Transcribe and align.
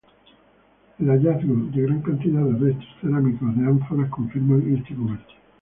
El 0.97 1.11
hallazgo 1.11 1.53
de 1.71 1.83
gran 1.83 2.01
cantidad 2.01 2.43
de 2.43 2.57
restos 2.59 2.87
cerámicos 3.01 3.55
de 3.55 3.67
ánforas 3.67 4.09
confirman 4.09 4.75
este 4.75 4.95
comercio. 4.95 5.35